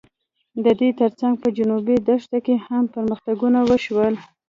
[0.65, 4.13] د دې تر څنګ په جنوبي دښته کې هم پرمختګونه وشول.